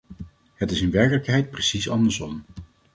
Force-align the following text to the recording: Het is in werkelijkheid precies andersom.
Het 0.55 0.71
is 0.71 0.81
in 0.81 0.91
werkelijkheid 0.91 1.49
precies 1.51 1.89
andersom. 1.89 2.43